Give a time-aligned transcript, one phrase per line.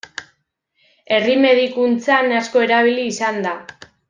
[1.17, 3.55] Herri medikuntzan asko erabili izan da.